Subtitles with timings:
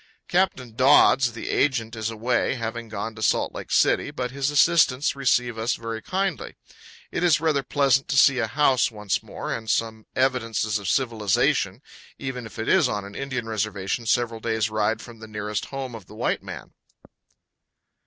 [0.27, 5.15] Captain Dodds, the agent, is away, having gone to Salt Lake City, but his assistants
[5.15, 6.55] receive us very kindly.
[7.11, 11.83] It is rather pleasant to see a house once more, and some evidences of civilization,
[12.17, 15.93] even if it is on an Indian reservation several days' ride from the nearest home
[15.93, 16.73] of the white man.